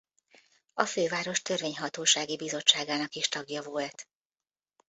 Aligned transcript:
A 0.73 0.85
főváros 0.85 1.41
törvényhatósági 1.41 2.35
bizottságának 2.35 3.13
is 3.13 3.29
tagja 3.29 3.61
volt. 3.61 4.07